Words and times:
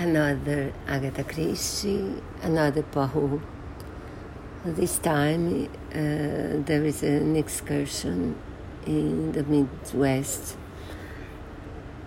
another 0.00 0.72
Agatha 0.88 1.22
Christie, 1.22 2.14
another 2.40 2.82
Poirot. 2.82 3.42
This 4.64 4.98
time 4.98 5.68
uh, 5.90 6.64
there 6.64 6.84
is 6.84 7.02
an 7.02 7.36
excursion 7.36 8.34
in 8.86 9.32
the 9.32 9.42
Midwest, 9.42 10.56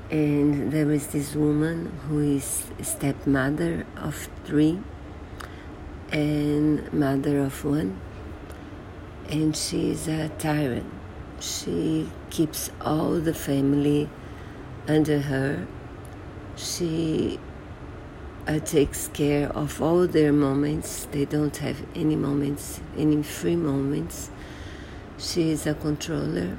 and 0.09 0.71
there 0.71 0.91
is 0.91 1.07
this 1.07 1.35
woman 1.35 1.91
who 2.07 2.19
is 2.37 2.65
stepmother 2.81 3.85
of 3.95 4.27
three 4.43 4.79
and 6.11 6.91
mother 6.91 7.41
of 7.41 7.63
one, 7.63 8.01
and 9.29 9.55
she 9.55 9.91
is 9.91 10.07
a 10.07 10.29
tyrant. 10.39 10.91
She 11.39 12.09
keeps 12.31 12.71
all 12.81 13.19
the 13.19 13.35
family 13.35 14.09
under 14.87 15.19
her. 15.19 15.67
She 16.55 17.39
uh, 18.47 18.59
takes 18.59 19.07
care 19.09 19.49
of 19.49 19.81
all 19.81 20.07
their 20.07 20.33
moments. 20.33 21.07
They 21.11 21.25
don't 21.25 21.55
have 21.57 21.81
any 21.95 22.15
moments, 22.15 22.81
any 22.97 23.23
free 23.23 23.55
moments. 23.55 24.29
She 25.17 25.51
is 25.51 25.65
a 25.65 25.73
controller. 25.73 26.57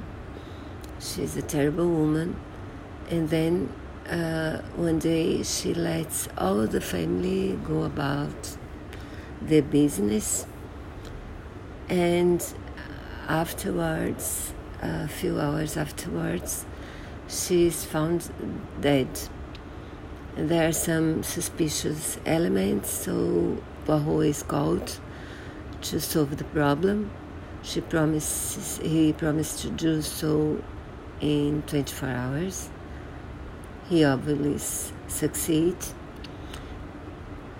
She 0.99 1.23
is 1.23 1.37
a 1.37 1.41
terrible 1.41 1.87
woman. 1.87 2.35
And 3.09 3.29
then 3.29 3.71
uh, 4.09 4.61
one 4.75 4.99
day 4.99 5.43
she 5.43 5.73
lets 5.73 6.27
all 6.37 6.65
the 6.67 6.81
family 6.81 7.59
go 7.63 7.83
about 7.83 8.57
their 9.41 9.61
business. 9.61 10.47
And 11.87 12.43
afterwards, 13.27 14.53
a 14.81 15.07
few 15.07 15.39
hours 15.39 15.77
afterwards, 15.77 16.65
she 17.27 17.67
is 17.67 17.85
found 17.85 18.29
dead 18.81 19.07
there 20.35 20.67
are 20.67 20.73
some 20.73 21.23
suspicious 21.23 22.19
elements, 22.25 22.89
so 22.89 23.57
Poirot 23.85 24.27
is 24.27 24.43
called 24.43 24.99
to 25.81 26.01
solve 26.01 26.35
the 26.37 26.43
problem. 26.43 27.09
She 27.63 27.79
promises 27.79 28.79
he 28.83 29.13
promised 29.13 29.61
to 29.61 29.69
do 29.69 30.01
so 30.01 30.61
in 31.21 31.63
24 31.67 32.09
hours. 32.09 32.69
He 33.89 34.03
obviously 34.03 34.57
succeeds. 35.07 35.93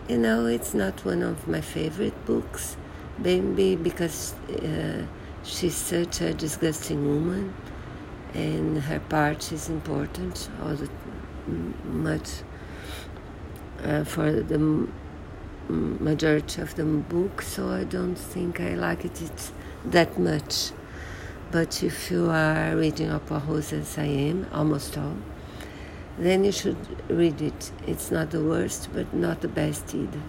You 0.10 0.18
know, 0.18 0.46
it's 0.46 0.74
not 0.74 1.04
one 1.06 1.24
of 1.24 1.48
my 1.48 1.62
favorite 1.62 2.26
books, 2.26 2.76
maybe 3.18 3.78
because 3.78 4.34
uh, 4.50 5.06
she's 5.44 5.76
such 5.76 6.22
a 6.22 6.34
disgusting 6.34 7.08
woman, 7.08 7.56
and 8.34 8.80
her 8.80 9.00
part 9.00 9.52
is 9.54 9.70
important, 9.70 10.50
all 10.62 10.76
the 10.76 10.90
much 11.86 12.44
uh, 13.84 14.04
for 14.04 14.32
the 14.32 14.88
majority 15.70 16.62
of 16.62 16.76
the 16.76 16.84
book, 16.84 17.42
so 17.42 17.70
I 17.70 17.84
don't 17.84 18.16
think 18.16 18.60
I 18.60 18.76
liked 18.76 19.06
it 19.06 19.52
that 19.86 20.18
much. 20.20 20.72
But 21.52 21.84
if 21.84 22.12
you 22.12 22.30
are 22.30 22.76
reading 22.76 23.18
Poirot 23.20 23.74
as 23.74 23.98
I 23.98 24.06
am, 24.06 24.48
almost 24.52 24.98
all, 24.98 25.16
then 26.18 26.44
you 26.44 26.52
should 26.52 26.78
read 27.10 27.42
it. 27.42 27.72
It's 27.88 28.12
not 28.12 28.32
the 28.32 28.44
worst, 28.44 28.90
but 28.94 29.14
not 29.14 29.42
the 29.42 29.48
best 29.48 29.94
either. 29.94 30.22